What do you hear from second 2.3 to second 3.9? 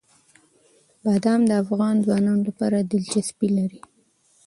لپاره دلچسپي لري.